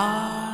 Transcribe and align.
who 0.00 0.49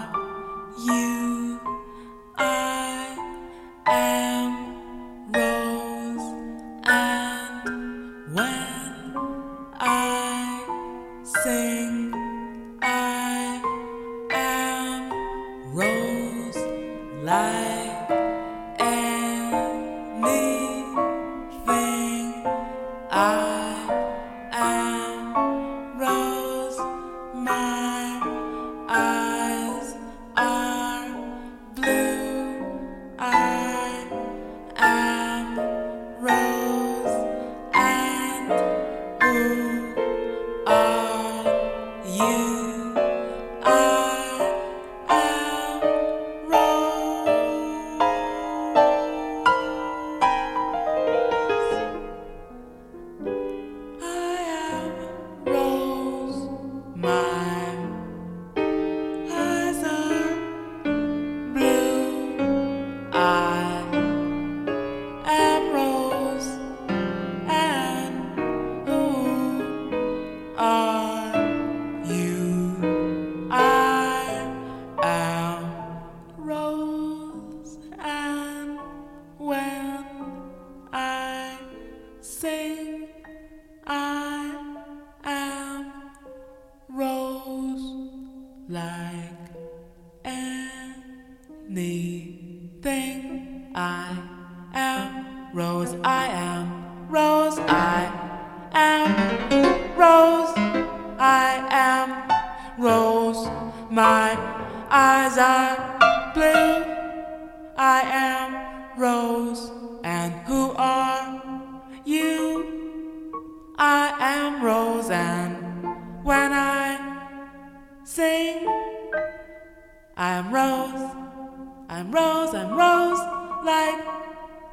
Like 123.87 124.05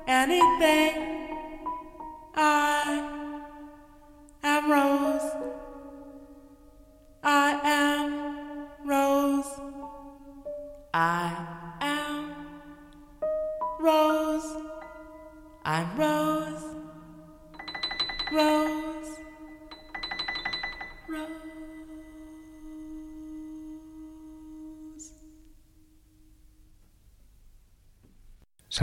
anything. 0.07 0.93
I 2.33 3.37
am 4.41 4.71
rose. 4.71 5.29
I 7.23 7.59
am 7.63 8.67
rose. 8.83 9.51
I 10.95 11.45
am 11.81 12.35
rose. 13.79 14.49
I'm 15.63 15.95
rose. 15.95 16.63
Rose. 18.31 18.82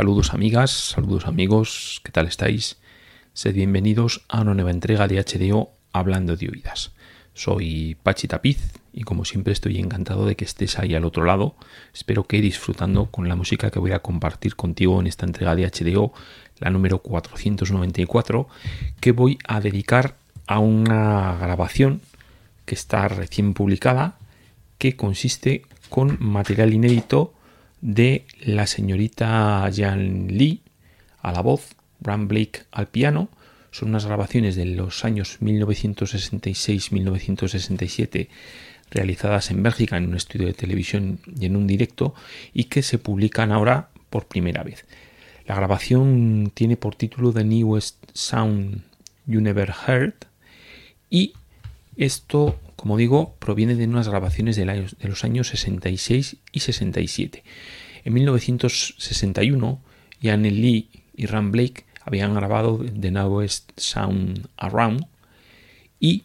Saludos 0.01 0.33
amigas, 0.33 0.71
saludos 0.71 1.27
amigos, 1.27 2.01
¿qué 2.03 2.11
tal 2.11 2.27
estáis? 2.27 2.79
Sed 3.35 3.55
bienvenidos 3.55 4.25
a 4.31 4.41
una 4.41 4.55
nueva 4.55 4.71
entrega 4.71 5.07
de 5.07 5.23
HDO 5.23 5.73
Hablando 5.93 6.37
de 6.37 6.49
Oídas. 6.49 6.93
Soy 7.35 7.99
Pachi 8.03 8.27
Tapiz 8.27 8.73
y 8.95 9.03
como 9.03 9.27
siempre 9.27 9.53
estoy 9.53 9.79
encantado 9.79 10.25
de 10.25 10.37
que 10.37 10.47
estés 10.47 10.79
ahí 10.79 10.95
al 10.95 11.05
otro 11.05 11.27
lado. 11.27 11.55
Espero 11.93 12.25
que 12.25 12.41
disfrutando 12.41 13.11
con 13.11 13.29
la 13.29 13.37
música 13.37 13.71
que 13.71 13.79
voy 13.79 13.93
a 13.93 13.99
compartir 13.99 14.57
contigo 14.57 14.99
en 15.01 15.07
esta 15.07 15.27
entrega 15.27 15.55
de 15.55 15.69
HDO, 15.69 16.15
la 16.61 16.71
número 16.71 17.01
494, 17.01 18.49
que 19.01 19.13
voy 19.13 19.37
a 19.47 19.61
dedicar 19.61 20.17
a 20.47 20.61
una 20.61 21.37
grabación 21.37 22.01
que 22.65 22.75
está 22.75 23.07
recién 23.09 23.53
publicada, 23.53 24.17
que 24.79 24.97
consiste 24.97 25.67
con 25.91 26.17
material 26.21 26.73
inédito 26.73 27.35
de 27.81 28.27
la 28.41 28.67
señorita 28.67 29.71
Jan 29.75 30.29
Lee 30.29 30.61
a 31.21 31.33
la 31.33 31.41
voz, 31.41 31.75
Bram 31.99 32.29
Blake 32.29 32.63
al 32.73 32.89
piano. 32.89 33.31
Son 33.71 33.89
unas 33.91 34.07
grabaciones 34.07 34.57
de 34.57 34.65
los 34.67 35.05
años 35.05 35.39
1966-1967 35.41 38.29
realizadas 38.91 39.51
en 39.51 39.63
Bélgica 39.63 39.97
en 39.97 40.09
un 40.09 40.17
estudio 40.17 40.49
de 40.49 40.55
televisión 40.55 41.21
y 41.39 41.47
en 41.47 41.57
un 41.57 41.67
directo 41.67 42.15
y 42.53 42.65
que 42.65 42.83
se 42.83 42.99
publican 42.99 43.53
ahora 43.53 43.89
por 44.11 44.27
primera 44.27 44.63
vez. 44.65 44.85
La 45.47 45.55
grabación 45.55 46.53
tiene 46.55 46.77
por 46.77 46.97
título 46.97 47.33
The 47.33 47.45
Newest 47.45 47.97
Sound 48.13 48.83
You 49.27 49.41
Never 49.41 49.73
Heard 49.87 50.15
y 51.09 51.33
esto, 52.01 52.59
como 52.77 52.97
digo, 52.97 53.37
proviene 53.39 53.75
de 53.75 53.87
unas 53.87 54.09
grabaciones 54.09 54.57
de 54.57 54.89
los 55.03 55.25
años 55.25 55.49
66 55.49 56.39
y 56.51 56.61
67. 56.61 57.45
En 58.05 58.15
1961, 58.15 59.83
Jan 60.23 60.43
Lee 60.43 60.89
y 61.15 61.27
Ram 61.27 61.53
Blake 61.53 61.85
habían 62.03 62.35
grabado 62.35 62.79
The 62.79 63.11
Newest 63.11 63.73
Sound 63.77 64.49
Around 64.57 65.07
y 65.99 66.25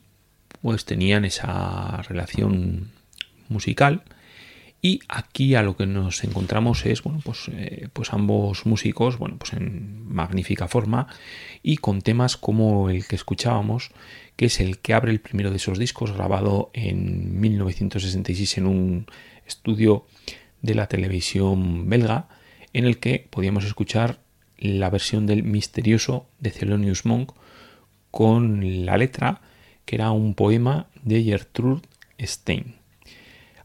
pues 0.62 0.86
tenían 0.86 1.26
esa 1.26 2.02
relación 2.04 2.92
musical 3.50 4.04
y 4.86 5.00
aquí 5.08 5.56
a 5.56 5.64
lo 5.64 5.76
que 5.76 5.88
nos 5.88 6.24
encontramos 6.24 6.86
es 6.86 7.02
bueno 7.02 7.20
pues, 7.24 7.50
eh, 7.52 7.88
pues 7.92 8.14
ambos 8.14 8.68
músicos 8.68 9.18
bueno 9.18 9.36
pues 9.40 9.54
en 9.54 10.08
magnífica 10.08 10.68
forma 10.68 11.08
y 11.64 11.78
con 11.78 12.04
temas 12.04 12.38
como 12.38 12.92
el 12.92 13.08
que 13.08 13.16
escuchábamos 13.16 13.90
que 14.36 14.46
es 14.46 14.60
el 14.60 14.78
que 14.78 14.94
abre 14.94 15.12
el 15.12 15.22
primero 15.22 15.50
de 15.50 15.56
esos 15.56 15.80
discos 15.80 16.12
grabado 16.12 16.70
en 16.74 17.40
1966 17.40 18.60
en 18.60 18.68
un 18.68 19.08
estudio 19.48 20.06
de 20.62 20.76
la 20.76 20.86
televisión 20.86 21.90
belga 21.90 22.28
en 22.72 22.86
el 22.86 23.00
que 23.00 23.28
podíamos 23.28 23.66
escuchar 23.66 24.20
la 24.60 24.92
versión 24.92 25.26
del 25.26 25.42
misterioso 25.42 26.28
de 26.38 26.52
Thelonious 26.52 27.08
Monk 27.08 27.32
con 28.12 28.86
la 28.86 28.98
letra 28.98 29.42
que 29.86 29.96
era 29.96 30.12
un 30.12 30.36
poema 30.36 30.90
de 31.02 31.24
Gertrude 31.24 31.82
Stein. 32.20 32.85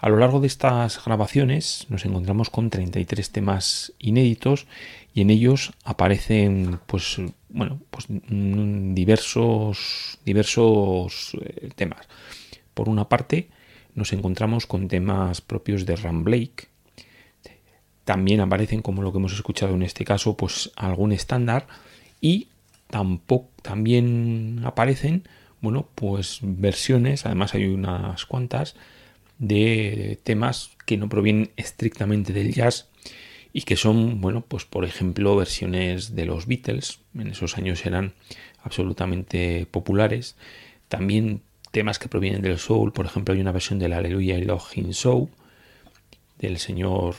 A 0.00 0.08
lo 0.08 0.17
largo 0.17 0.41
de 0.41 0.47
estas 0.47 1.05
grabaciones 1.05 1.87
nos 1.91 2.06
encontramos 2.06 2.49
con 2.49 2.70
33 2.70 3.32
temas 3.32 3.93
inéditos 3.99 4.67
y 5.12 5.20
en 5.20 5.29
ellos 5.29 5.73
aparecen 5.85 6.81
pues 6.87 7.19
bueno, 7.50 7.81
pues 7.91 8.06
diversos 8.08 10.19
diversos 10.25 11.37
eh, 11.43 11.69
temas. 11.76 12.08
Por 12.73 12.88
una 12.88 13.11
parte, 13.11 13.50
nos 13.94 14.14
encontramos 14.14 14.67
con 14.67 14.88
temas 14.88 15.43
propios 15.43 15.85
de 15.85 15.97
Ram 15.97 16.25
Blake. 16.25 16.69
También 18.05 18.41
aparecen, 18.41 18.81
como 18.81 19.03
lo 19.03 19.12
que 19.12 19.19
hemos 19.19 19.35
escuchado 19.35 19.75
en 19.75 19.82
este 19.82 20.06
caso, 20.06 20.35
pues 20.35 20.73
algún 20.76 21.12
estándar 21.12 21.67
y 22.23 22.49
tampoco 22.88 23.50
también 23.62 24.62
aparecen 24.64 25.25
bueno, 25.61 25.88
pues 25.94 26.38
versiones, 26.43 27.26
además 27.26 27.55
hay 27.55 27.67
unas 27.67 28.25
cuantas 28.25 28.76
de 29.41 30.21
temas 30.23 30.71
que 30.87 30.97
no 30.97 31.09
provienen 31.09 31.51
estrictamente 31.57 32.33
del 32.33 32.55
jazz 32.55 32.89
y 33.53 33.63
que 33.63 33.75
son, 33.75 34.21
bueno, 34.21 34.45
pues 34.47 34.65
por 34.65 34.85
ejemplo, 34.85 35.35
versiones 35.35 36.15
de 36.15 36.27
los 36.27 36.47
Beatles, 36.47 37.01
en 37.15 37.29
esos 37.29 37.59
años 37.59 37.85
eran 37.85 38.13
absolutamente 38.63 39.67
populares. 39.69 40.37
También 40.89 41.41
temas 41.73 41.99
que 41.99 42.09
provienen 42.09 42.43
del 42.43 42.59
soul, 42.59 42.93
por 42.93 43.07
ejemplo, 43.07 43.35
hay 43.35 43.41
una 43.41 43.53
versión 43.53 43.79
del 43.79 43.95
Aleluya 43.95 44.39
y 44.39 44.45
Login 44.45 44.95
Soul 44.95 45.29
del 46.39 46.59
señor 46.59 47.17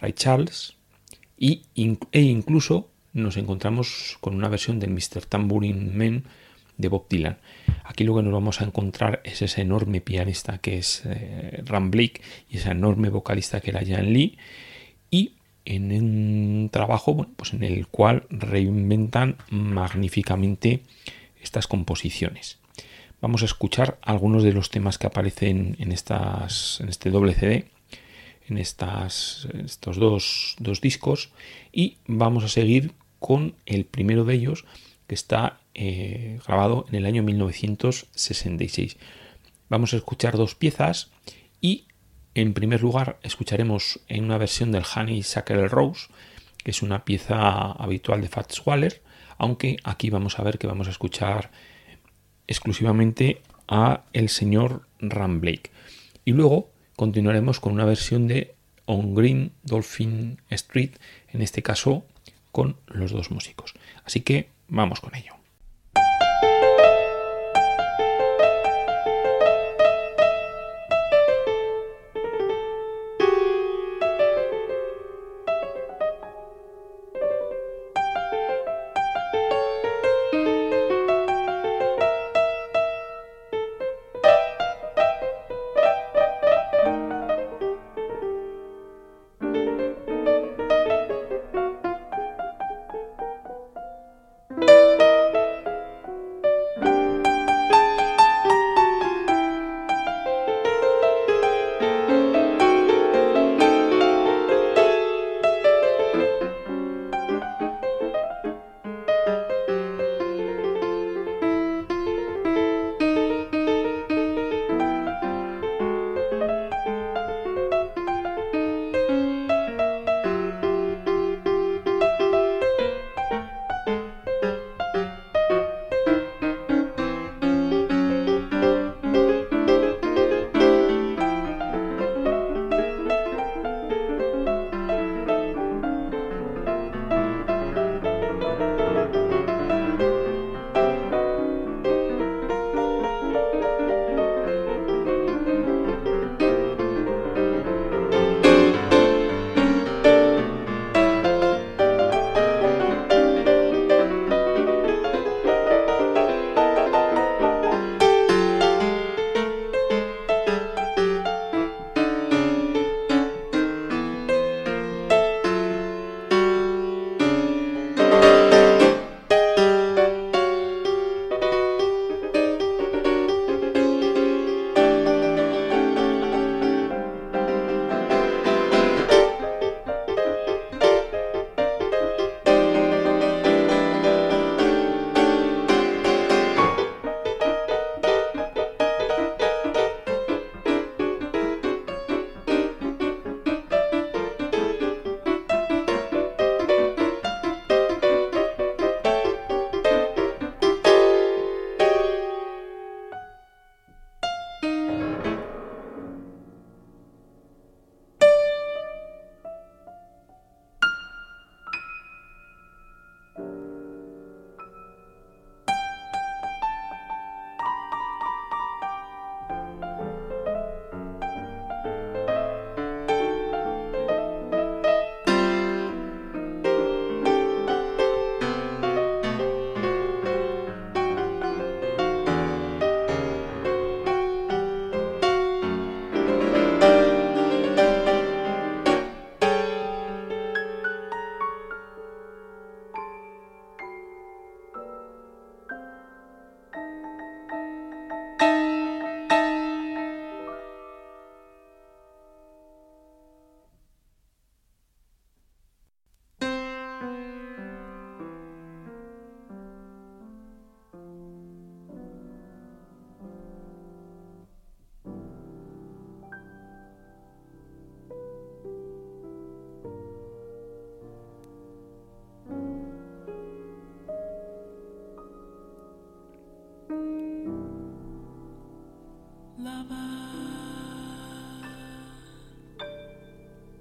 Ray 0.00 0.12
Charles 0.12 0.74
y, 1.36 1.62
e 1.74 2.20
incluso 2.20 2.88
nos 3.12 3.36
encontramos 3.36 4.16
con 4.20 4.34
una 4.34 4.48
versión 4.48 4.78
del 4.78 4.90
Mr. 4.90 5.26
Tambourine 5.28 5.90
Man 5.92 6.24
de 6.78 6.88
Bob 6.88 7.06
Dylan. 7.08 7.36
Aquí 7.84 8.04
lo 8.04 8.16
que 8.16 8.22
nos 8.22 8.32
vamos 8.32 8.60
a 8.60 8.64
encontrar 8.64 9.20
es 9.24 9.42
ese 9.42 9.60
enorme 9.60 10.00
pianista 10.00 10.58
que 10.58 10.78
es 10.78 11.02
eh, 11.04 11.62
Ram 11.66 11.90
Blake 11.90 12.22
y 12.48 12.56
esa 12.56 12.70
enorme 12.70 13.10
vocalista 13.10 13.60
que 13.60 13.70
era 13.70 13.84
Jan 13.84 14.12
Lee 14.12 14.38
y 15.10 15.32
en 15.64 15.92
un 15.92 16.70
trabajo 16.72 17.26
pues 17.36 17.52
en 17.52 17.62
el 17.62 17.86
cual 17.88 18.26
reinventan 18.30 19.36
magníficamente 19.50 20.80
estas 21.42 21.66
composiciones. 21.66 22.58
Vamos 23.20 23.42
a 23.42 23.46
escuchar 23.46 23.98
algunos 24.02 24.44
de 24.44 24.52
los 24.52 24.70
temas 24.70 24.96
que 24.96 25.08
aparecen 25.08 25.76
en, 25.80 25.90
este 25.90 27.10
doble 27.10 27.34
CD, 27.34 27.66
en, 28.48 28.58
estos 28.58 29.48
dos 29.98 30.80
discos, 30.80 31.30
y 31.72 31.96
vamos 32.06 32.44
a 32.44 32.48
seguir 32.48 32.92
con 33.18 33.54
el 33.66 33.84
primero 33.84 34.24
de 34.24 34.34
ellos 34.34 34.64
que 35.08 35.14
está 35.14 35.60
eh, 35.74 36.38
grabado 36.46 36.86
en 36.88 36.94
el 36.94 37.06
año 37.06 37.24
1966. 37.24 38.96
Vamos 39.68 39.92
a 39.92 39.96
escuchar 39.96 40.36
dos 40.36 40.54
piezas 40.54 41.10
y 41.60 41.86
en 42.34 42.52
primer 42.52 42.82
lugar 42.82 43.18
escucharemos 43.22 44.00
en 44.06 44.24
una 44.24 44.38
versión 44.38 44.70
del 44.70 44.84
Honey 44.84 45.22
Sucker 45.22 45.68
Rose, 45.68 46.08
que 46.62 46.70
es 46.70 46.82
una 46.82 47.04
pieza 47.04 47.72
habitual 47.72 48.20
de 48.20 48.28
Fats 48.28 48.62
Waller, 48.64 49.02
aunque 49.38 49.78
aquí 49.82 50.10
vamos 50.10 50.38
a 50.38 50.42
ver 50.42 50.58
que 50.58 50.66
vamos 50.66 50.86
a 50.86 50.90
escuchar 50.90 51.50
exclusivamente 52.46 53.40
a 53.66 54.04
el 54.12 54.28
señor 54.28 54.86
Ram 55.00 55.40
Blake. 55.40 55.70
Y 56.24 56.32
luego 56.32 56.70
continuaremos 56.96 57.60
con 57.60 57.72
una 57.72 57.84
versión 57.86 58.28
de 58.28 58.54
On 58.84 59.14
Green 59.14 59.52
Dolphin 59.62 60.40
Street, 60.50 60.92
en 61.28 61.40
este 61.40 61.62
caso 61.62 62.04
con 62.52 62.76
los 62.86 63.12
dos 63.12 63.30
músicos. 63.30 63.74
Así 64.04 64.20
que 64.20 64.48
vamos 64.68 65.00
con 65.00 65.14
ello. 65.14 65.37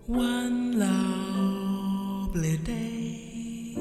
One 0.08 0.80
lovely 0.80 2.58
day, 2.60 3.76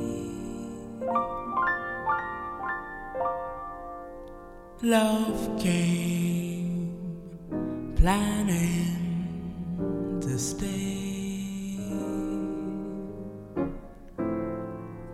love 4.83 5.61
came 5.61 6.99
planning 7.95 8.99
to 10.21 10.37
stay. 10.37 11.78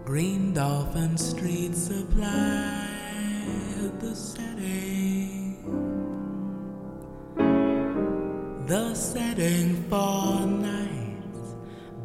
Green 0.06 0.54
Dolphin 0.54 1.18
Street 1.18 1.74
supplied 1.74 2.88
the 4.00 4.16
setting, 4.16 5.58
the 8.66 8.94
setting 8.94 9.71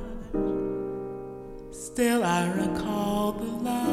Still, 1.73 2.23
I 2.23 2.47
recall 2.63 3.33
the 3.33 3.51
love 3.67 3.86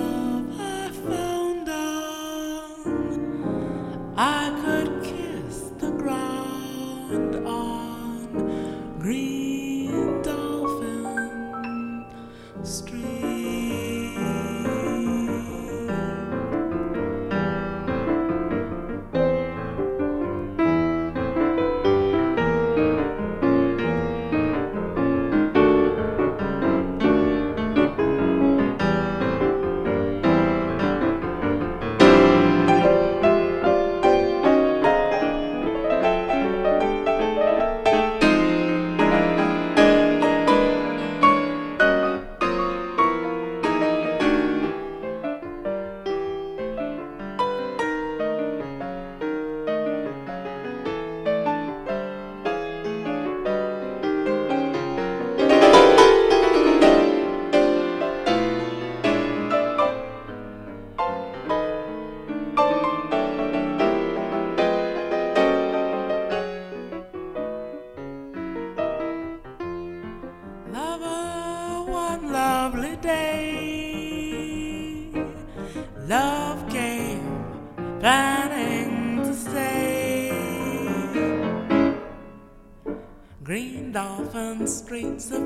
Dolphin 84.65 85.19
Street 85.19 85.44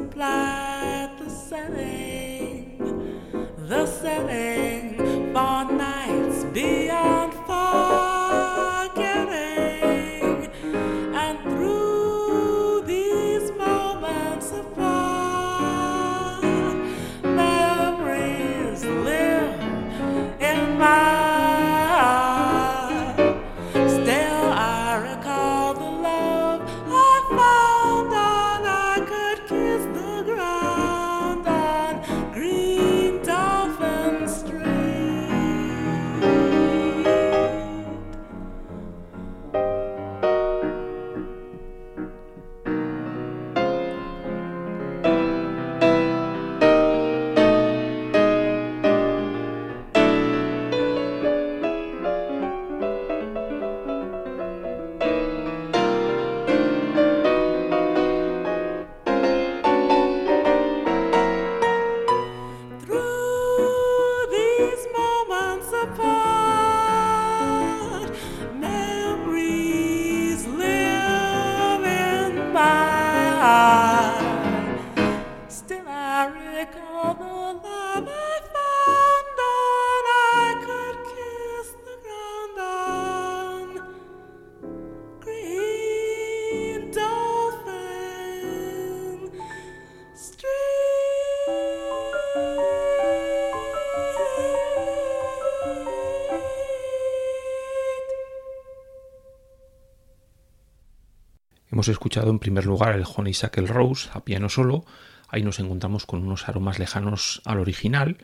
Escuchado 101.92 102.30
en 102.30 102.38
primer 102.38 102.66
lugar 102.66 102.94
el 102.94 103.04
Honeysuckle 103.04 103.66
Rose 103.66 104.08
a 104.12 104.24
piano 104.24 104.48
solo. 104.48 104.84
Ahí 105.28 105.42
nos 105.42 105.58
encontramos 105.58 106.06
con 106.06 106.22
unos 106.22 106.48
aromas 106.48 106.78
lejanos 106.78 107.42
al 107.44 107.58
original 107.58 108.18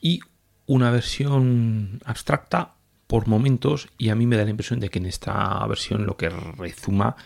y 0.00 0.20
una 0.66 0.90
versión 0.90 2.00
abstracta 2.04 2.74
por 3.06 3.28
momentos 3.28 3.88
y 3.98 4.08
a 4.08 4.14
mí 4.14 4.26
me 4.26 4.36
da 4.36 4.44
la 4.44 4.50
impresión 4.50 4.80
de 4.80 4.88
que 4.88 4.98
en 4.98 5.06
esta 5.06 5.64
versión 5.66 6.06
lo 6.06 6.16
que 6.16 6.28
rezuma 6.28 7.16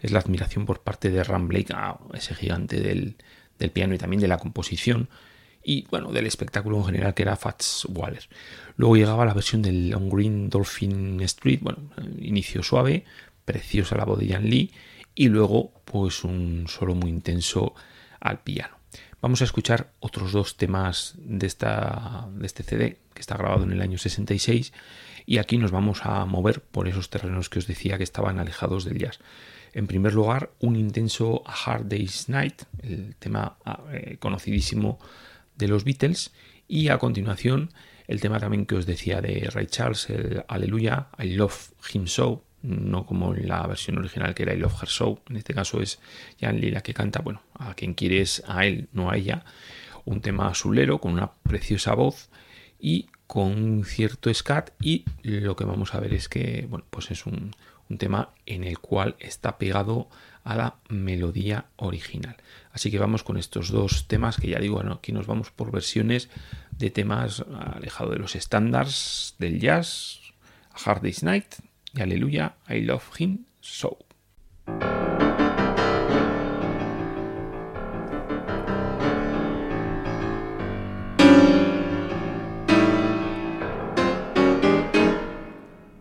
es 0.00 0.10
la 0.12 0.18
admiración 0.18 0.66
por 0.66 0.82
parte 0.82 1.10
de 1.10 1.24
Ram 1.24 1.48
Blake 1.48 1.72
a 1.74 1.98
ese 2.14 2.34
gigante 2.34 2.80
del, 2.80 3.16
del 3.58 3.70
piano 3.70 3.94
y 3.94 3.98
también 3.98 4.20
de 4.20 4.28
la 4.28 4.38
composición 4.38 5.08
y 5.62 5.86
bueno, 5.90 6.12
del 6.12 6.26
espectáculo 6.26 6.78
en 6.78 6.84
general 6.86 7.14
que 7.14 7.22
era 7.22 7.36
Fats 7.36 7.86
Waller. 7.88 8.28
Luego 8.76 8.96
llegaba 8.96 9.24
la 9.24 9.34
versión 9.34 9.62
del 9.62 9.94
On 9.94 10.08
Green 10.08 10.48
Dolphin 10.48 11.20
Street, 11.22 11.60
bueno, 11.62 11.78
inicio 12.18 12.62
suave, 12.62 13.04
preciosa 13.44 13.96
la 13.96 14.04
voz 14.04 14.18
de 14.18 14.28
Jan 14.28 14.48
Lee 14.48 14.72
y 15.14 15.28
luego 15.28 15.72
pues 15.84 16.24
un 16.24 16.66
solo 16.68 16.94
muy 16.94 17.10
intenso 17.10 17.74
al 18.20 18.40
piano. 18.40 18.76
Vamos 19.20 19.42
a 19.42 19.44
escuchar 19.44 19.92
otros 20.00 20.32
dos 20.32 20.56
temas 20.56 21.14
de, 21.18 21.46
esta, 21.46 22.28
de 22.32 22.46
este 22.46 22.62
CD 22.62 22.98
que 23.12 23.20
está 23.20 23.36
grabado 23.36 23.64
en 23.64 23.72
el 23.72 23.82
año 23.82 23.98
66 23.98 24.72
y 25.26 25.38
aquí 25.38 25.58
nos 25.58 25.70
vamos 25.70 26.00
a 26.04 26.24
mover 26.24 26.62
por 26.62 26.88
esos 26.88 27.10
terrenos 27.10 27.50
que 27.50 27.58
os 27.58 27.66
decía 27.66 27.98
que 27.98 28.04
estaban 28.04 28.38
alejados 28.38 28.84
del 28.84 28.98
jazz. 28.98 29.18
En 29.72 29.86
primer 29.86 30.14
lugar, 30.14 30.50
un 30.58 30.74
intenso 30.74 31.42
Hard 31.46 31.86
Day's 31.86 32.28
Night, 32.28 32.62
el 32.82 33.14
tema 33.16 33.58
eh, 33.92 34.16
conocidísimo 34.18 34.98
de 35.56 35.68
los 35.68 35.84
Beatles, 35.84 36.32
y 36.66 36.88
a 36.88 36.98
continuación 36.98 37.70
El 38.08 38.20
tema 38.20 38.40
también 38.40 38.66
que 38.66 38.74
os 38.74 38.86
decía 38.86 39.20
de 39.20 39.48
Ray 39.52 39.66
Charles, 39.66 40.10
el 40.10 40.44
Aleluya, 40.48 41.08
I 41.18 41.34
Love 41.34 41.70
Him 41.92 42.08
So, 42.08 42.44
no 42.62 43.06
como 43.06 43.34
en 43.34 43.48
la 43.48 43.66
versión 43.66 43.98
original 43.98 44.34
que 44.34 44.42
era 44.42 44.54
I 44.54 44.58
Love 44.58 44.82
Her 44.82 44.88
So. 44.88 45.22
En 45.28 45.36
este 45.36 45.54
caso 45.54 45.80
es 45.80 46.00
Jan 46.40 46.60
Lila 46.60 46.82
que 46.82 46.94
canta, 46.94 47.20
bueno, 47.20 47.42
a 47.54 47.74
quien 47.74 47.94
quieres 47.94 48.42
a 48.46 48.66
él, 48.66 48.88
no 48.92 49.10
a 49.10 49.16
ella. 49.16 49.44
Un 50.04 50.20
tema 50.20 50.48
azulero 50.48 51.00
con 51.00 51.12
una 51.12 51.32
preciosa 51.32 51.94
voz 51.94 52.30
y 52.78 53.08
con 53.26 53.52
un 53.52 53.84
cierto 53.84 54.32
scat 54.32 54.70
y 54.80 55.04
lo 55.22 55.54
que 55.54 55.64
vamos 55.64 55.94
a 55.94 56.00
ver 56.00 56.14
es 56.14 56.28
que, 56.28 56.66
bueno, 56.68 56.84
pues 56.90 57.10
es 57.10 57.26
un, 57.26 57.54
tema 57.98 58.30
en 58.46 58.62
el 58.62 58.78
cual 58.78 59.16
está 59.18 59.58
pegado 59.58 60.08
a 60.44 60.54
la 60.54 60.76
melodía 60.88 61.66
original. 61.76 62.36
Así 62.72 62.88
que 62.88 63.00
vamos 63.00 63.24
con 63.24 63.36
estos 63.36 63.70
dos 63.70 64.06
temas 64.06 64.36
que 64.36 64.46
ya 64.46 64.60
digo, 64.60 64.80
aquí 64.92 65.10
nos 65.10 65.26
vamos 65.26 65.50
por 65.50 65.72
versiones 65.72 66.30
de 66.70 66.90
temas 66.90 67.44
alejados 67.74 68.12
de 68.12 68.20
los 68.20 68.36
estándares 68.36 69.34
del 69.40 69.58
jazz, 69.58 70.20
Hard 70.84 71.02
Day's 71.02 71.24
Night 71.24 71.46
y 71.94 72.02
Aleluya, 72.02 72.54
I 72.68 72.80
Love 72.80 73.04
Him 73.18 73.46
So. 73.60 73.98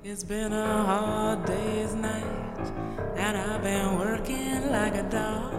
It's 0.04 0.24
been 0.24 0.54
a 0.54 0.84
hard 0.84 1.46
day's 1.46 1.96
night, 1.96 2.74
and 3.16 3.38
I've 3.38 3.64
been 3.64 3.98
working 3.98 4.72
like 4.72 4.96
a 4.96 5.04
dog. 5.04 5.54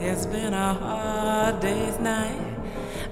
It's 0.00 0.26
been 0.26 0.52
a 0.52 0.74
hard 0.74 1.60
day's 1.60 1.98
night. 2.00 2.58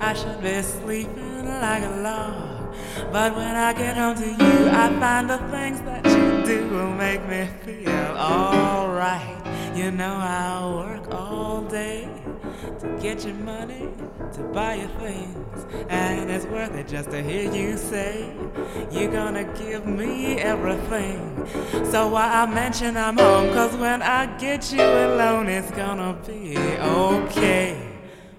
I 0.01 0.15
should 0.15 0.43
be 0.43 0.61
sleeping 0.63 1.47
like 1.61 1.85
a 1.85 1.97
log. 2.03 2.75
But 3.13 3.37
when 3.37 3.55
I 3.55 3.73
get 3.73 3.97
home 3.97 4.17
to 4.17 4.27
you, 4.27 4.69
I 4.69 4.89
find 4.99 5.31
the 5.31 5.39
things 5.51 5.81
that 5.83 6.02
do 6.45 6.69
will 6.69 6.93
make 6.93 7.27
me 7.29 7.49
feel 7.65 7.91
alright. 7.91 9.39
You 9.77 9.91
know 9.91 10.15
I'll 10.15 10.77
work 10.77 11.13
all 11.13 11.63
day 11.63 12.09
to 12.81 12.99
get 13.01 13.25
your 13.25 13.35
money 13.35 13.89
to 14.33 14.43
buy 14.53 14.75
you 14.75 14.89
things. 14.99 15.67
And 15.89 16.31
it's 16.31 16.47
worth 16.47 16.75
it 16.75 16.89
just 16.89 17.11
to 17.11 17.23
hear 17.23 17.53
you 17.53 17.77
say 17.77 18.35
you're 18.91 19.11
gonna 19.11 19.45
give 19.55 19.87
me 19.87 20.39
everything. 20.39 21.47
So 21.91 22.09
why 22.09 22.29
I 22.29 22.47
mention 22.47 22.97
I'm 22.97 23.19
home, 23.19 23.53
cause 23.53 23.77
when 23.77 24.03
I 24.03 24.27
get 24.39 24.73
you 24.73 24.83
alone, 24.83 25.49
it's 25.49 25.71
gonna 25.71 26.19
be 26.27 26.57
okay. 26.59 27.89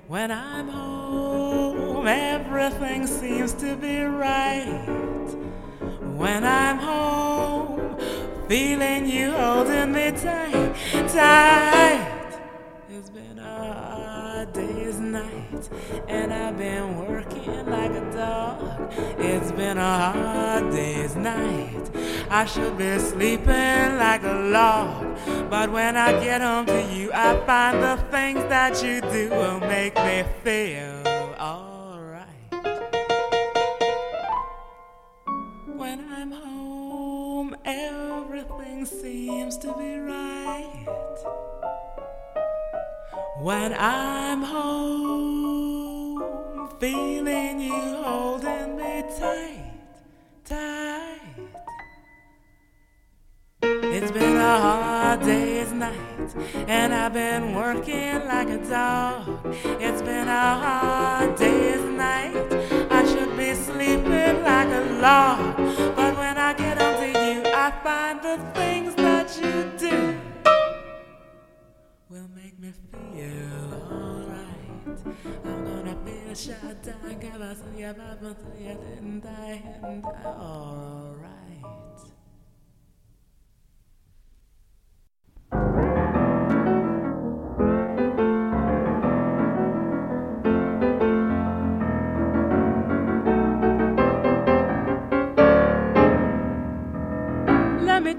When 0.07 0.31
I'm 0.31 0.67
home, 0.67 2.07
everything 2.07 3.07
seems 3.07 3.53
to 3.53 3.75
be 3.75 4.03
right. 4.03 4.85
When 6.15 6.43
I'm 6.43 6.77
home, 6.77 7.52
feeling 8.47 9.05
you 9.05 9.31
holding 9.31 9.91
me 9.91 10.11
tight, 10.11 10.75
tight. 11.09 12.39
It's 12.89 13.09
been 13.09 13.39
a 13.39 13.73
hard 13.73 14.53
day's 14.53 14.99
night, 14.99 15.69
and 16.07 16.33
I've 16.33 16.57
been 16.57 16.97
working 16.97 17.65
like 17.65 17.91
a 17.91 18.11
dog. 18.13 18.91
It's 19.19 19.51
been 19.51 19.77
a 19.77 20.11
hard 20.11 20.71
day's 20.71 21.15
night. 21.15 21.89
I 22.29 22.45
should 22.45 22.77
be 22.77 22.99
sleeping 22.99 23.97
like 23.97 24.23
a 24.23 24.49
log. 24.51 25.17
But 25.49 25.71
when 25.71 25.95
I 25.95 26.11
get 26.23 26.41
home 26.41 26.65
to 26.65 26.81
you, 26.93 27.11
I 27.13 27.37
find 27.45 27.81
the 27.81 27.97
things 28.11 28.43
that 28.49 28.83
you 28.83 29.01
do 29.01 29.29
will 29.29 29.59
make 29.61 29.95
me 29.95 30.23
feel 30.43 31.35
alright. 31.39 32.27
When 35.67 35.99
I'm 36.11 36.31
home, 36.31 37.55
everything 38.83 39.01
seems 39.01 39.57
to 39.57 39.73
be 39.73 39.97
right. 39.99 41.17
When 43.39 43.73
I'm 43.73 44.41
home, 44.41 46.21
feeling 46.79 47.61
you 47.61 47.73
holding 48.03 48.77
me 48.77 49.03
tight, 49.19 49.73
tight. 50.45 51.19
It's 53.61 54.11
been 54.11 54.37
a 54.37 54.59
hard 54.59 55.21
day's 55.21 55.71
night, 55.71 56.35
and 56.67 56.93
I've 56.93 57.13
been 57.13 57.55
working 57.55 58.25
like 58.27 58.49
a 58.49 58.57
dog. 58.69 59.55
It's 59.79 60.01
been 60.01 60.27
a 60.27 60.55
hard 60.63 61.35
day's 61.37 61.83
night. 61.83 62.35
I 62.91 63.05
should 63.05 63.37
be 63.37 63.53
sleeping 63.53 64.43
like 64.43 64.67
a 64.67 64.83
log, 65.01 65.52
find 67.81 68.21
the 68.21 68.37
things 68.53 68.95
that 68.95 69.37
you 69.41 69.71
do 69.77 70.19
will 72.09 72.29
make 72.35 72.59
me 72.59 72.71
feel 72.91 73.73
alright. 73.91 74.99
I'm 75.45 75.65
gonna 75.65 75.97
feel 76.05 76.35
shut 76.35 76.83
down, 76.83 77.19
give 77.19 77.41
us 77.41 77.59
a 77.61 77.79
yeah, 77.79 77.93
but 77.93 78.37
you 78.59 78.67
didn't 78.67 79.21
die, 79.21 79.61
and 79.83 80.05
alright. 80.25 81.42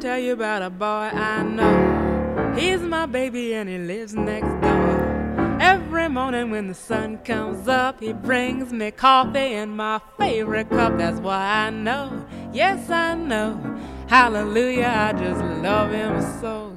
Tell 0.05 0.19
you 0.19 0.35
about 0.35 0.61
a 0.61 0.69
boy 0.69 0.85
I 0.85 1.43
know. 1.43 2.55
He's 2.55 2.81
my 2.81 3.07
baby 3.07 3.55
and 3.55 3.71
he 3.71 3.79
lives 3.79 4.14
next 4.14 4.53
door. 4.61 5.57
Every 5.59 6.11
morning 6.11 6.51
when 6.51 6.69
the 6.69 6.75
sun 6.75 7.17
comes 7.25 7.67
up, 7.69 8.01
he 8.01 8.12
brings 8.12 8.71
me 8.71 8.90
coffee 8.90 9.55
in 9.55 9.71
my 9.71 10.03
favorite 10.19 10.69
cup. 10.69 10.99
That's 10.99 11.19
why 11.21 11.40
I 11.40 11.71
know, 11.71 12.23
yes, 12.53 12.90
I 12.90 13.14
know. 13.14 13.59
Hallelujah, 14.07 14.93
I 14.95 15.19
just 15.19 15.43
love 15.62 15.90
him 15.90 16.21
so. 16.38 16.77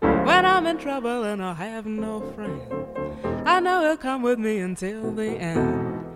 When 0.00 0.46
I'm 0.46 0.64
in 0.66 0.78
trouble 0.78 1.24
and 1.24 1.42
I 1.42 1.52
have 1.52 1.84
no 1.84 2.22
friend, 2.34 2.62
I 3.46 3.60
know 3.60 3.82
he'll 3.82 3.98
come 3.98 4.22
with 4.22 4.38
me 4.38 4.60
until 4.60 5.12
the 5.12 5.32
end. 5.32 6.06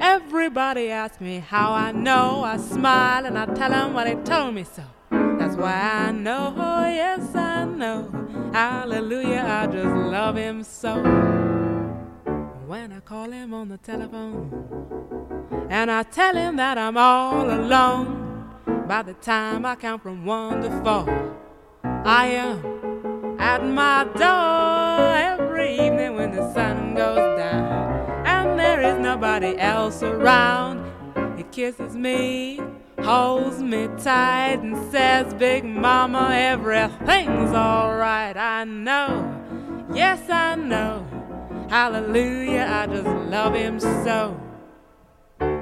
Everybody 0.00 0.90
asks 0.90 1.20
me 1.20 1.40
how 1.40 1.72
I 1.72 1.90
know. 1.90 2.44
I 2.44 2.58
smile 2.58 3.26
and 3.26 3.36
I 3.36 3.46
tell 3.46 3.70
them 3.70 3.92
what 3.92 4.06
he 4.06 4.14
told 4.14 4.54
me 4.54 4.62
so. 4.62 4.84
Why 5.60 6.06
I 6.08 6.10
know, 6.10 6.54
oh 6.56 6.86
yes, 6.86 7.34
I 7.34 7.66
know. 7.66 8.08
Hallelujah, 8.50 9.44
I 9.46 9.66
just 9.66 9.94
love 9.94 10.36
him 10.36 10.62
so. 10.62 11.02
When 12.66 12.92
I 12.92 13.00
call 13.00 13.30
him 13.30 13.52
on 13.52 13.68
the 13.68 13.76
telephone 13.76 14.48
and 15.68 15.90
I 15.90 16.04
tell 16.04 16.34
him 16.34 16.56
that 16.56 16.78
I'm 16.78 16.96
all 16.96 17.50
alone, 17.50 18.50
by 18.88 19.02
the 19.02 19.12
time 19.12 19.66
I 19.66 19.76
count 19.76 20.02
from 20.02 20.24
one 20.24 20.62
to 20.62 20.70
four, 20.82 21.36
I 21.84 22.28
am 22.28 23.38
at 23.38 23.62
my 23.62 24.04
door 24.16 25.14
every 25.14 25.74
evening 25.74 26.16
when 26.16 26.34
the 26.34 26.54
sun 26.54 26.94
goes 26.94 27.38
down 27.38 28.26
and 28.26 28.58
there 28.58 28.80
is 28.80 28.98
nobody 28.98 29.58
else 29.58 30.02
around. 30.02 30.90
He 31.36 31.42
kisses 31.42 31.94
me 31.94 32.60
holds 33.04 33.60
me 33.62 33.88
tight 34.02 34.60
and 34.62 34.76
says, 34.92 35.32
Big 35.34 35.64
Mama, 35.64 36.30
everything's 36.32 37.52
alright. 37.52 38.36
I 38.36 38.64
know, 38.64 39.10
yes, 39.94 40.20
I 40.28 40.54
know. 40.56 41.06
Hallelujah, 41.68 42.66
I 42.68 42.86
just 42.86 43.06
love 43.30 43.54
him 43.54 43.78
so. 43.80 44.36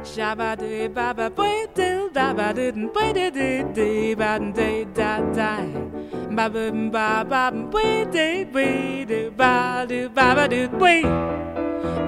Shabba 0.03 0.57
dee 0.59 0.89
baba 0.89 1.29
boi 1.31 1.67
doo 1.75 2.11
baba 2.13 2.53
doo 2.55 2.73
boi 2.95 3.13
dee 3.13 3.31
dee 3.31 3.63
dee 3.75 4.15
ba 4.15 4.39
dee 4.55 4.85
da 4.95 5.21
da 5.33 5.53
ba 6.37 6.49
ba 6.49 6.71
ba 6.91 7.25
ba 7.25 7.51
boi 7.73 8.05
dee 8.11 8.45
boi 8.45 9.05
doo 9.05 9.31
ba 9.31 9.85
doo 9.89 10.09
baba 10.09 10.49
doo 10.49 10.69
boi 10.81 11.03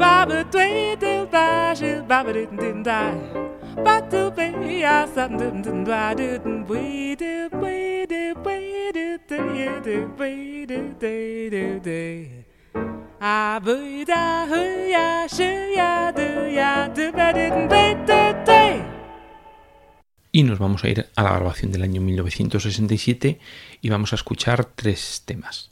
baba 0.01 0.45
doo 0.45 0.97
doo 0.97 1.27
ba 1.27 1.75
shoo 1.79 2.03
baba 2.09 2.33
doo 2.33 2.47
doo 2.47 2.83
da 2.83 3.01
y 20.33 20.43
nos 20.43 20.59
vamos 20.59 20.85
a 20.85 20.89
ir 20.89 21.07
a 21.17 21.23
la 21.23 21.33
grabación 21.33 21.73
del 21.73 21.83
año 21.83 22.01
1967 22.01 23.39
y 23.81 23.89
vamos 23.89 24.13
a 24.13 24.17
escuchar 24.17 24.65
tres 24.65 25.23
temas. 25.25 25.71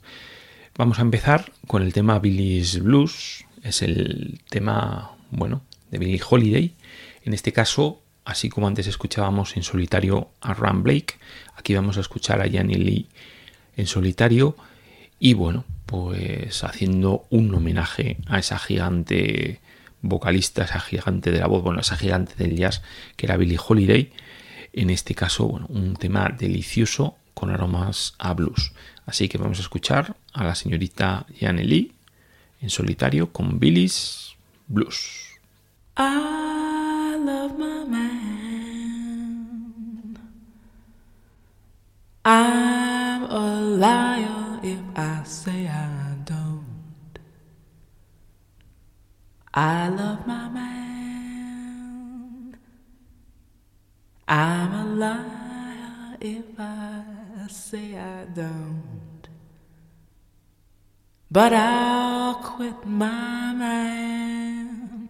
Vamos 0.77 0.99
a 0.99 1.01
empezar 1.01 1.51
con 1.67 1.81
el 1.81 1.93
tema 1.93 2.19
Billy's 2.19 2.79
Blues, 2.81 3.45
es 3.63 3.81
el 3.81 4.41
tema, 4.49 5.17
bueno, 5.31 5.63
de 5.91 5.97
Billie 5.97 6.21
Holiday, 6.27 6.75
en 7.23 7.33
este 7.33 7.51
caso 7.51 8.01
así 8.29 8.49
como 8.49 8.67
antes 8.67 8.85
escuchábamos 8.85 9.57
en 9.57 9.63
solitario 9.63 10.29
a 10.41 10.53
Ram 10.53 10.83
Blake, 10.83 11.15
aquí 11.55 11.73
vamos 11.73 11.97
a 11.97 12.01
escuchar 12.01 12.41
a 12.41 12.49
Janny 12.49 12.75
Lee 12.75 13.07
en 13.75 13.87
solitario 13.87 14.55
y 15.19 15.33
bueno, 15.33 15.65
pues 15.87 16.63
haciendo 16.63 17.25
un 17.31 17.53
homenaje 17.55 18.17
a 18.27 18.37
esa 18.37 18.59
gigante 18.59 19.59
vocalista, 20.01 20.63
esa 20.63 20.79
gigante 20.79 21.31
de 21.31 21.39
la 21.39 21.47
voz, 21.47 21.63
bueno, 21.63 21.81
esa 21.81 21.97
gigante 21.97 22.35
del 22.35 22.55
jazz 22.55 22.83
que 23.15 23.25
era 23.25 23.35
Billie 23.35 23.59
Holiday, 23.59 24.11
en 24.73 24.91
este 24.91 25.15
caso, 25.15 25.47
bueno, 25.47 25.65
un 25.69 25.95
tema 25.95 26.29
delicioso 26.29 27.15
con 27.33 27.49
aromas 27.49 28.13
a 28.19 28.33
blues. 28.35 28.73
Así 29.07 29.27
que 29.27 29.39
vamos 29.39 29.57
a 29.57 29.61
escuchar 29.61 30.15
a 30.33 30.43
la 30.43 30.53
señorita 30.53 31.25
Janny 31.39 31.63
Lee 31.63 31.93
en 32.61 32.69
solitario 32.69 33.31
con 33.31 33.59
Billy's 33.59 34.35
Blues. 34.67 35.25
I 35.97 36.48
I'm 42.31 43.23
a 43.23 43.59
liar 43.59 44.59
if 44.61 44.79
I 44.95 45.23
say 45.23 45.67
I 45.67 46.13
don't. 46.25 47.17
I 49.51 49.89
love 49.89 50.27
my 50.27 50.47
man. 50.49 50.69
I'm 54.27 54.73
a 54.73 54.85
liar 54.93 56.17
if 56.21 56.59
I 56.59 57.01
say 57.47 57.97
I 57.97 58.25
don't. 58.25 59.27
But 61.31 61.51
I'll 61.53 62.35
quit 62.35 62.85
my 62.85 63.53
man. 63.53 65.09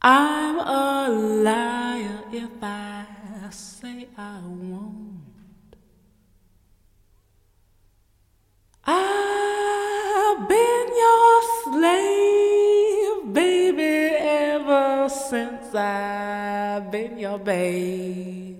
I'm 0.00 0.56
a 0.60 1.08
liar 1.42 2.20
if 2.30 2.62
I 2.62 3.06
say 3.50 4.06
I 4.16 4.38
won't. 4.40 5.33
I've 8.86 10.48
been 10.48 10.88
your 11.04 11.42
slave, 11.64 13.32
baby, 13.32 14.16
ever 14.18 15.08
since 15.08 15.74
I've 15.74 16.90
been 16.90 17.18
your 17.18 17.38
babe. 17.38 18.58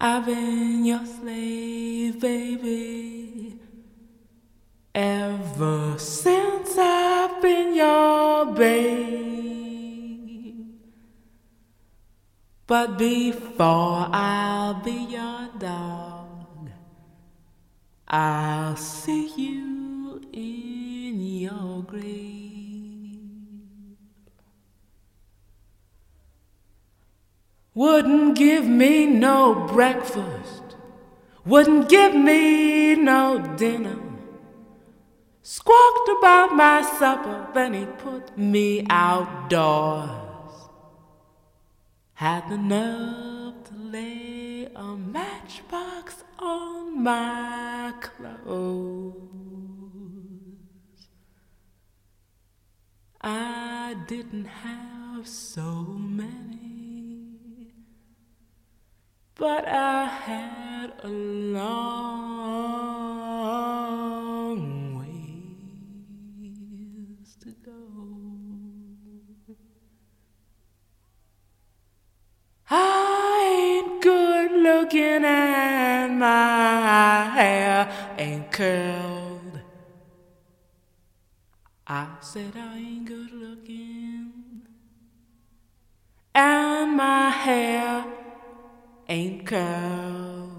I've 0.00 0.26
been 0.26 0.84
your 0.84 1.04
slave, 1.04 2.20
baby, 2.20 3.58
ever 4.94 5.98
since 5.98 6.78
I've 6.78 7.42
been 7.42 7.74
your 7.74 8.46
babe. 8.52 9.26
But 12.66 12.98
before 12.98 14.08
I'll 14.12 14.74
be 14.74 15.06
your 15.10 15.48
dog. 15.58 16.05
I'll 18.08 18.76
see 18.76 19.28
you 19.36 20.22
in 20.32 21.20
your 21.20 21.82
grave. 21.82 22.36
Wouldn't 27.74 28.38
give 28.38 28.66
me 28.66 29.06
no 29.06 29.66
breakfast, 29.66 30.76
wouldn't 31.44 31.88
give 31.88 32.14
me 32.14 32.94
no 32.94 33.54
dinner. 33.56 33.98
Squawked 35.42 36.08
about 36.18 36.54
my 36.54 36.82
supper, 36.98 37.48
then 37.54 37.74
he 37.74 37.86
put 37.86 38.38
me 38.38 38.86
outdoors. 38.88 40.10
Had 42.14 42.48
the 42.48 42.56
nerve 42.56 43.64
to 43.64 43.74
lay 43.74 44.25
matchbox 44.96 46.24
on 46.38 47.02
my 47.02 47.92
clothes. 48.00 49.14
I 53.20 53.96
didn't 54.06 54.46
have 54.46 55.26
so 55.26 55.84
many, 55.84 57.72
but 59.34 59.66
I 59.68 60.04
had 60.06 60.92
a 61.02 61.08
long 61.08 62.26
I 72.68 73.82
ain't 73.84 74.02
good 74.02 74.50
looking 74.50 75.24
and 75.24 76.18
my 76.18 77.24
hair 77.34 78.14
ain't 78.18 78.50
curled. 78.50 79.60
I 81.86 82.08
said 82.20 82.52
I 82.56 82.76
ain't 82.78 83.04
good 83.04 83.32
looking 83.32 84.66
and 86.34 86.96
my 86.96 87.30
hair 87.30 88.04
ain't 89.08 89.46
curled. 89.46 90.56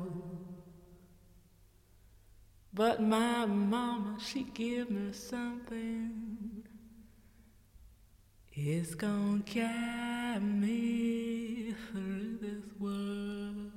But 2.74 3.02
my 3.02 3.46
mama, 3.46 4.18
she 4.20 4.44
give 4.44 4.90
me 4.90 5.12
something. 5.12 6.57
It's 8.60 8.96
gonna 8.96 9.44
carry 9.46 10.40
me 10.40 11.76
through 11.92 12.40
this 12.42 12.64
world. 12.80 13.72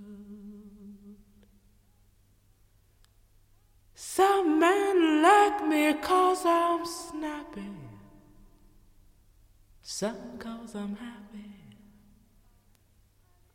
Some 3.95 4.59
men 4.59 5.23
like 5.23 5.67
me 5.69 5.93
cause 6.01 6.47
I'm 6.47 6.87
snappy. 6.87 7.61
Some 9.83 10.39
cause 10.39 10.75
I'm 10.75 10.97
happy. 10.97 11.53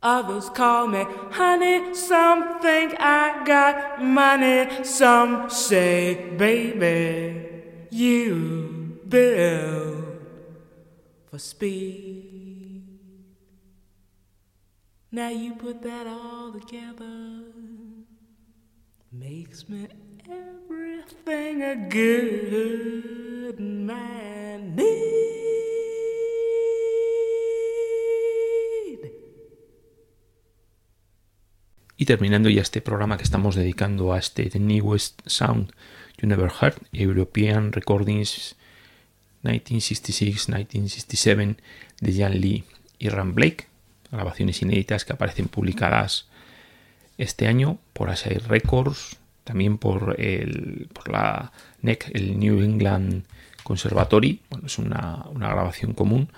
Others 0.04 0.50
call 0.50 0.86
me 0.86 1.04
honey, 1.32 1.92
some 1.92 2.60
think 2.60 2.94
I 3.00 3.42
got 3.44 4.00
money, 4.00 4.84
some 4.84 5.50
say, 5.50 6.36
baby, 6.36 7.48
you 7.90 9.00
built 9.08 9.85
for 11.36 11.40
speed. 11.40 12.82
Now 15.12 15.28
you 15.28 15.54
put 15.54 15.82
that 15.82 16.06
all 16.06 16.52
together, 16.52 17.44
makes 19.12 19.68
me 19.68 19.86
everything 20.28 21.62
a 21.62 21.76
good 21.88 23.60
man 23.60 24.76
need. 24.76 24.86
Y 31.98 32.04
terminando 32.04 32.48
ya 32.48 32.62
este 32.62 32.80
programa 32.80 33.16
que 33.16 33.24
estamos 33.24 33.54
dedicando 33.54 34.12
a 34.12 34.18
este 34.18 34.48
The 34.48 34.58
Newest 34.58 35.20
Sound 35.26 35.72
You 36.18 36.28
Never 36.28 36.50
Heard, 36.50 36.76
European 36.92 37.72
Recordings 37.72 38.56
1966-1967 39.46 41.56
de 42.00 42.12
Jan 42.12 42.40
Lee 42.40 42.64
y 42.98 43.08
Ram 43.08 43.34
Blake, 43.34 43.66
grabaciones 44.10 44.60
inéditas 44.62 45.04
que 45.04 45.12
aparecen 45.12 45.48
publicadas 45.48 46.26
este 47.18 47.48
año 47.48 47.78
por 47.92 48.10
Asai 48.10 48.38
Records, 48.38 49.16
también 49.44 49.78
por, 49.78 50.20
el, 50.20 50.88
por 50.92 51.10
la 51.10 51.52
NEC, 51.82 52.10
el 52.14 52.38
New 52.38 52.62
England 52.62 53.24
Conservatory, 53.62 54.40
bueno, 54.50 54.66
es 54.66 54.78
una, 54.78 55.24
una 55.30 55.48
grabación 55.48 55.92
común. 55.92 56.28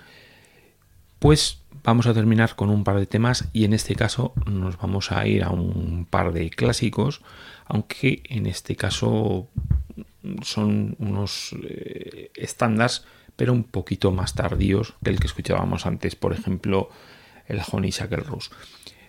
Pues 1.18 1.60
vamos 1.82 2.06
a 2.06 2.14
terminar 2.14 2.54
con 2.54 2.70
un 2.70 2.84
par 2.84 2.98
de 2.98 3.06
temas 3.06 3.48
y 3.52 3.64
en 3.64 3.72
este 3.72 3.94
caso 3.94 4.32
nos 4.46 4.78
vamos 4.78 5.10
a 5.10 5.26
ir 5.26 5.42
a 5.42 5.50
un 5.50 6.06
par 6.08 6.32
de 6.32 6.50
clásicos, 6.50 7.22
aunque 7.66 8.22
en 8.28 8.46
este 8.46 8.76
caso 8.76 9.48
son 10.42 10.96
unos 10.98 11.54
eh, 11.62 12.30
estándares, 12.34 13.04
pero 13.36 13.52
un 13.52 13.64
poquito 13.64 14.10
más 14.10 14.34
tardíos 14.34 14.94
que 15.02 15.10
el 15.10 15.20
que 15.20 15.28
escuchábamos 15.28 15.86
antes, 15.86 16.16
por 16.16 16.32
ejemplo, 16.32 16.90
el 17.46 17.60
Honeysuckle 17.70 18.18
Rose. 18.18 18.50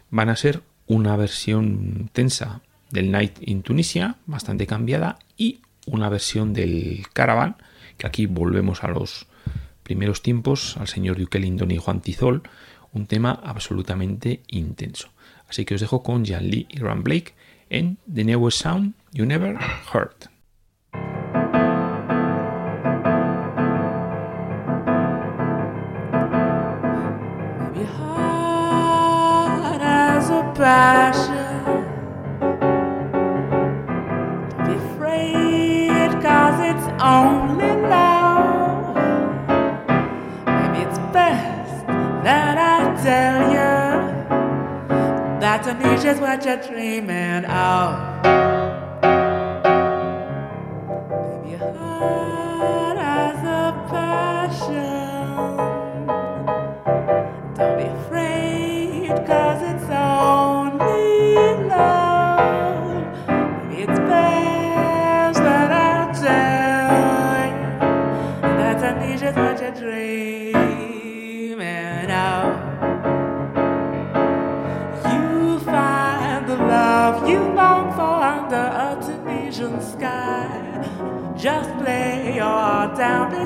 Van 0.10 0.30
a 0.30 0.36
ser 0.36 0.62
una 0.88 1.15
versión 1.15 2.10
tensa 2.13 2.62
del 2.91 3.12
Night 3.12 3.38
in 3.41 3.62
Tunisia, 3.62 4.17
bastante 4.26 4.67
cambiada, 4.67 5.19
y 5.38 5.62
una 5.86 6.10
versión 6.10 6.54
del 6.54 7.06
Caravan, 7.13 7.58
que 7.98 8.08
aquí 8.08 8.26
volvemos 8.26 8.84
a 8.84 8.88
los 8.88 9.28
primeros 9.84 10.22
tiempos, 10.22 10.78
al 10.78 10.88
señor 10.88 11.17
Duque 11.17 11.39
Lindon 11.39 11.72
y 11.72 11.78
Juan 11.78 12.02
Tizol, 12.02 12.43
un 12.93 13.08
tema 13.08 13.39
absolutamente 13.43 14.41
intenso. 14.48 15.10
Así 15.48 15.65
que 15.65 15.76
os 15.76 15.82
dejo 15.82 16.04
con 16.04 16.26
Jan 16.26 16.50
Lee 16.50 16.67
y 16.69 16.80
Graham 16.80 17.04
Blake 17.04 17.34
en 17.69 17.98
The 18.12 18.24
Newest 18.24 18.62
Sound 18.62 18.93
You 19.12 19.26
Never 19.26 19.58
Heard. 19.93 20.38
Passion. 30.69 31.63
Don't 34.49 34.67
be 34.67 34.73
afraid, 34.89 36.12
cause 36.21 36.60
it's 36.69 36.88
only 37.01 37.73
love. 37.93 38.95
Maybe 40.58 40.79
it's 40.86 40.99
best 41.17 41.88
that 42.27 42.55
I 42.73 42.77
tell 43.08 43.39
you 43.58 43.71
that 45.41 45.58
Tunisia's 45.63 46.19
what 46.19 46.45
you're 46.45 46.58
dreaming 46.58 47.45
of. 47.45 48.10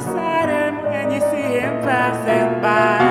When 0.01 1.11
you 1.11 1.19
see 1.19 1.59
him 1.59 1.83
passing 1.83 2.61
by. 2.61 3.02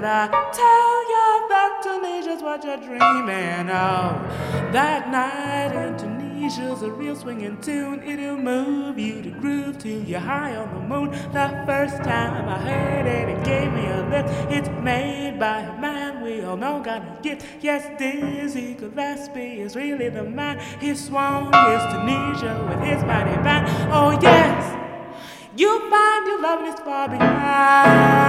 That 0.00 0.04
I 0.04 0.50
tell 0.50 0.96
you 1.14 1.48
that 1.50 1.80
Tunisia's 1.84 2.42
what 2.42 2.64
you're 2.64 2.78
dreaming 2.78 3.70
of. 3.70 4.72
That 4.72 5.08
night 5.08 5.72
in 5.86 5.96
Tunisia's 5.96 6.82
a 6.82 6.90
real 6.90 7.14
swinging 7.14 7.60
tune. 7.60 8.02
It'll 8.02 8.36
move 8.36 8.98
you 8.98 9.22
to 9.22 9.30
groove 9.30 9.78
till 9.78 10.02
you're 10.02 10.18
high 10.18 10.56
on 10.56 10.74
the 10.74 10.80
moon. 10.80 11.10
The 11.32 11.62
first 11.64 11.98
time 12.02 12.48
I 12.48 12.58
heard 12.58 13.06
it, 13.06 13.28
it 13.28 13.44
gave 13.44 13.72
me 13.72 13.86
a 13.86 14.02
lift. 14.10 14.52
It's 14.52 14.68
made 14.82 15.38
by 15.38 15.60
a 15.60 15.80
man 15.80 16.22
we 16.24 16.42
all 16.42 16.56
know 16.56 16.80
got 16.80 17.02
a 17.02 17.22
gift. 17.22 17.46
Yes, 17.60 17.86
Dizzy 17.96 18.74
Gillespie 18.74 19.60
is 19.60 19.76
really 19.76 20.08
the 20.08 20.24
man. 20.24 20.58
He 20.80 20.96
swung 20.96 21.52
his 21.52 21.82
Tunisia 21.92 22.66
with 22.68 22.80
his 22.80 23.04
mighty 23.04 23.36
band. 23.44 23.68
Oh, 23.92 24.18
yes. 24.20 24.80
You'll 25.56 25.88
find 25.88 26.26
your 26.26 26.42
love 26.42 26.66
is 26.66 26.80
far 26.80 27.08
behind 27.08 28.23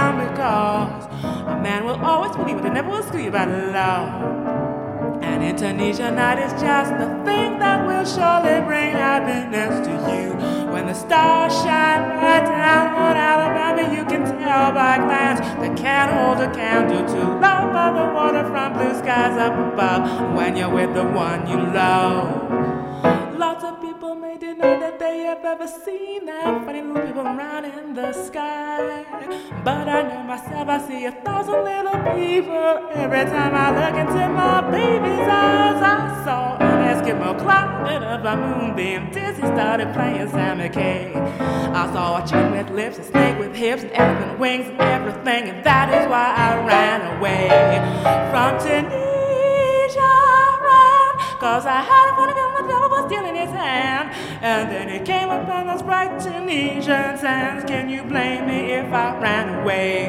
never 2.76 2.90
will. 2.90 4.06
And 5.22 5.42
in 5.42 5.56
Tunisia 5.56 6.10
night 6.10 6.38
is 6.38 6.52
just 6.60 6.90
the 6.90 7.08
thing 7.24 7.58
that 7.58 7.86
will 7.86 8.04
surely 8.04 8.60
bring 8.66 8.92
happiness 8.92 9.86
to 9.86 9.92
you. 10.12 10.34
When 10.70 10.84
the 10.86 10.92
stars 10.92 11.54
shine 11.54 12.02
right 12.20 12.44
down 12.44 12.88
on 12.94 13.16
Alabama, 13.16 13.94
you 13.96 14.04
can 14.04 14.24
tell 14.40 14.72
by 14.72 14.98
glance 14.98 15.40
that 15.40 15.74
can't 15.78 16.12
hold 16.12 16.38
a 16.46 16.54
candle 16.54 17.06
to 17.14 17.20
love 17.40 17.72
by 17.72 17.92
the 17.98 18.12
water 18.12 18.44
from 18.50 18.74
blue 18.74 18.94
skies 18.98 19.38
up 19.38 19.54
above. 19.72 20.36
When 20.36 20.54
you're 20.54 20.68
with 20.68 20.92
the 20.92 21.04
one 21.04 21.48
you 21.48 21.56
love. 21.56 22.45
They 25.06 25.18
have 25.20 25.44
ever 25.44 25.68
seen 25.68 26.26
that 26.26 26.64
funny 26.64 26.82
little 26.82 27.06
people 27.06 27.22
around 27.22 27.64
in 27.64 27.94
the 27.94 28.12
sky. 28.12 29.06
But 29.62 29.88
I 29.88 30.02
know 30.02 30.24
myself, 30.24 30.68
I 30.68 30.78
see 30.84 31.04
a 31.04 31.12
thousand 31.12 31.62
little 31.62 32.00
people 32.18 32.90
every 32.92 33.24
time 33.30 33.54
I 33.54 33.66
look 33.78 33.96
into 34.02 34.28
my 34.28 34.68
baby's 34.68 35.28
eyes. 35.44 35.80
I 35.94 36.24
saw 36.24 36.56
an 36.58 36.78
Eskimo 36.90 37.38
climbing 37.38 38.02
up 38.02 38.24
a 38.24 38.34
moonbeam. 38.36 39.12
Dizzy 39.12 39.42
started 39.42 39.94
playing 39.94 40.28
Sammy 40.30 40.70
Kaye. 40.70 41.14
I 41.14 41.88
saw 41.92 42.20
a 42.20 42.26
chicken 42.26 42.50
with 42.50 42.70
lips, 42.70 42.98
a 42.98 43.04
snake 43.04 43.38
with 43.38 43.54
hips, 43.54 43.84
and 43.84 43.92
elephant 43.92 44.40
wings, 44.40 44.66
and 44.66 44.80
everything, 44.80 45.50
and 45.50 45.64
that 45.64 45.86
is 45.96 46.10
why 46.10 46.34
I 46.46 46.66
ran 46.66 47.00
away 47.16 47.46
from 48.32 48.58
Tunisia. 48.58 49.06
Cause 51.38 51.64
I 51.64 51.80
had 51.80 52.12
a 52.12 52.16
funny 52.16 52.32
was 52.96 53.12
still 53.12 53.24
in 53.26 53.34
his 53.34 53.50
hand. 53.50 54.10
And 54.42 54.70
then 54.70 54.88
he 54.88 54.98
came 55.04 55.28
upon 55.28 55.66
those 55.66 55.82
bright 55.82 56.20
Tunisian 56.20 57.18
sands. 57.18 57.64
Can 57.64 57.88
you 57.88 58.02
blame 58.02 58.46
me 58.46 58.72
if 58.72 58.92
I 58.92 59.18
ran 59.20 59.62
away? 59.62 60.06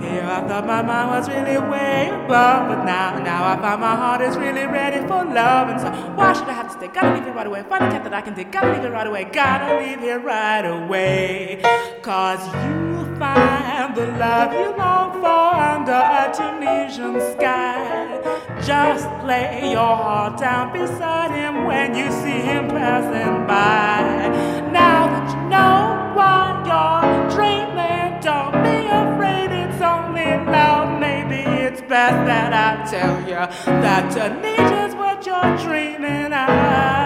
Yeah, 0.00 0.42
I 0.42 0.48
thought 0.48 0.66
my 0.66 0.82
mind 0.82 1.10
was 1.10 1.28
really 1.28 1.58
way 1.70 2.08
above, 2.08 2.68
but 2.68 2.84
now, 2.84 3.18
now 3.22 3.44
I 3.44 3.56
find 3.60 3.80
my 3.80 3.94
heart 3.94 4.20
is 4.20 4.36
really 4.36 4.66
ready 4.66 5.00
for 5.06 5.24
love. 5.24 5.68
And 5.68 5.80
so, 5.80 5.90
why 6.16 6.32
should 6.32 6.48
I 6.48 6.52
have 6.52 6.66
to 6.66 6.72
stay? 6.72 6.88
Gotta 6.88 7.14
leave 7.14 7.26
it 7.26 7.34
right 7.34 7.46
away. 7.46 7.62
Find 7.62 7.84
a 7.84 7.90
cat 7.90 8.02
that 8.04 8.12
I 8.12 8.20
can 8.20 8.34
dig. 8.34 8.50
Gotta 8.50 8.72
leave 8.72 8.84
it 8.84 8.90
right 8.90 9.06
away. 9.06 9.24
Gotta 9.24 9.78
leave 9.78 10.00
here 10.00 10.18
right 10.18 10.66
away. 10.66 11.62
Cause 12.02 12.44
you'll 12.46 13.16
find 13.16 13.94
the 13.94 14.06
love 14.18 14.52
you 14.52 14.76
long 14.76 15.12
for 15.12 15.54
under 15.72 15.92
a 15.92 16.32
Tunisian 16.34 17.20
sky. 17.32 18.21
Just 18.64 19.08
lay 19.24 19.72
your 19.72 19.96
heart 19.96 20.38
down 20.38 20.72
beside 20.72 21.32
him 21.32 21.64
when 21.64 21.96
you 21.96 22.12
see 22.12 22.40
him 22.40 22.68
passing 22.68 23.44
by. 23.44 24.28
Now 24.70 25.08
that 25.08 25.34
you 25.34 25.42
know 25.50 26.12
what 26.14 26.64
you're 26.70 27.30
dreaming, 27.34 28.20
don't 28.20 28.52
be 28.62 28.86
afraid, 28.86 29.50
it's 29.50 29.82
only 29.82 30.30
love. 30.48 31.00
Maybe 31.00 31.42
it's 31.42 31.80
best 31.80 32.24
that 32.28 32.52
I 32.52 32.88
tell 32.88 33.20
you 33.22 33.42
that 33.82 34.12
Tunisia's 34.12 34.94
what 34.94 35.26
you're 35.26 35.58
dreaming 35.58 36.32
of. 36.32 37.01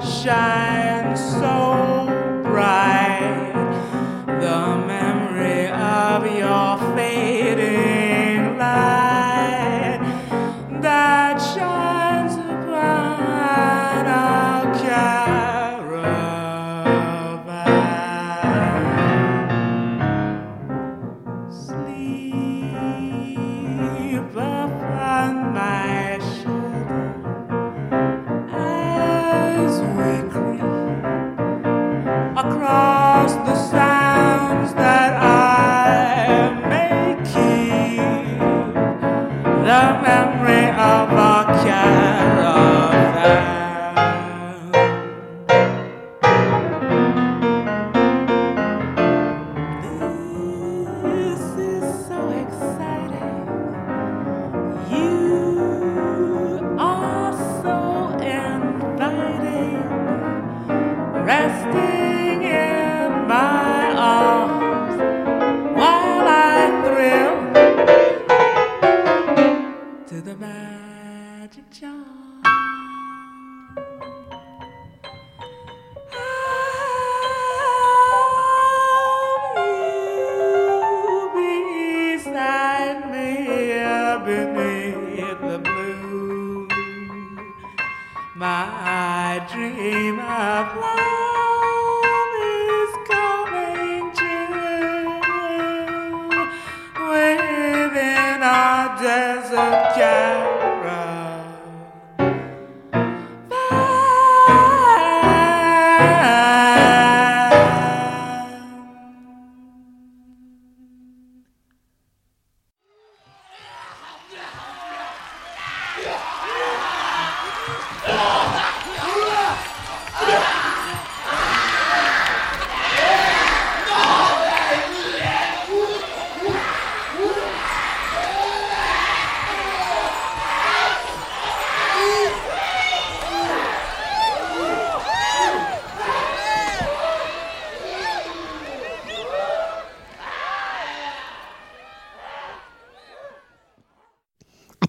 Shine 0.00 1.16
so 1.16 1.71